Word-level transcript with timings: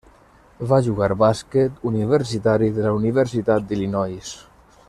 Va 0.71 0.79
jugar 0.87 1.09
bàsquet 1.23 1.85
universitari 1.91 2.73
de 2.79 2.89
la 2.89 2.97
Universitat 3.03 3.69
d'Illinois. 3.73 4.37